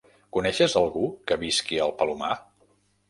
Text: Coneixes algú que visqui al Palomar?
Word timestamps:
Coneixes 0.35 0.75
algú 0.81 1.03
que 1.31 1.39
visqui 1.43 1.79
al 1.85 1.93
Palomar? 2.01 2.33